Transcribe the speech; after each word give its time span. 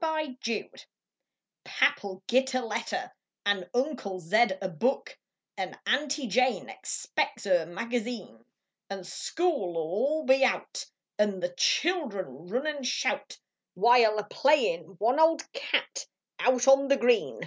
E 0.03 0.35
CilTS 0.41 0.49
IN 0.49 0.69
Pap 1.63 2.03
11 2.03 2.23
it 2.35 2.55
a 2.55 2.65
letter, 2.65 3.11
ml 3.45 3.69
Uncle 3.71 4.19
Zed 4.19 4.57
a 4.59 4.67
book, 4.67 5.15
Xd 5.59 5.77
Aunty 5.85 6.25
Jane 6.25 6.69
expects 6.69 7.45
er 7.45 7.67
magazine; 7.67 8.43
Xd 8.89 9.05
school 9.05 9.67
11 9.75 9.75
all 9.75 10.25
be 10.25 10.43
out, 10.43 10.87
Xd 11.19 11.41
the 11.41 11.49
children 11.49 12.47
run 12.47 12.67
nd 12.79 12.87
shout, 12.87 13.37
While 13.75 14.17
a 14.17 14.23
playin" 14.27 14.95
one 14.97 15.19
old 15.19 15.43
cat" 15.53 16.07
out 16.39 16.67
on 16.67 16.87
the 16.87 16.97
green. 16.97 17.37